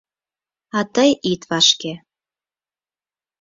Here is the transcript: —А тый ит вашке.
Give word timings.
—А 0.77 0.79
тый 0.93 1.11
ит 1.31 1.41
вашке. 1.49 1.93